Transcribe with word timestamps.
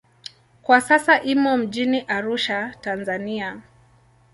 Kwa 0.61 0.81
sasa 0.81 1.21
imo 1.23 1.57
mjini 1.57 2.01
Arusha, 2.01 2.75
Tanzania. 2.81 3.61